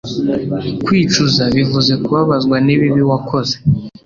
Kwicuza 0.85 1.43
bivuze 1.55 1.93
kubabazwa 2.03 2.55
n'ibibi 2.65 3.01
wakoze. 3.11 3.55